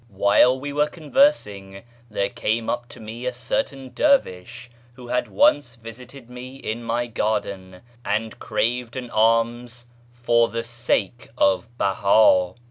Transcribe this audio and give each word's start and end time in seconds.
While 0.09 0.59
we 0.59 0.73
were 0.73 0.87
conversing, 0.87 1.83
there 2.09 2.29
came 2.29 2.71
up 2.71 2.89
to 2.89 2.99
me 2.99 3.27
a 3.27 3.31
certain 3.33 3.91
dervish, 3.93 4.71
who 4.93 5.09
had 5.09 5.27
once 5.27 5.75
visited 5.75 6.27
me 6.27 6.55
in 6.55 6.83
my 6.83 7.05
garden, 7.05 7.81
and 8.03 8.39
craved 8.39 8.95
an 8.95 9.11
alms" 9.11 9.85
for 10.25 10.47
the 10.47 10.63
sake 10.63 11.29
of 11.37 11.69
Beha." 11.77 12.55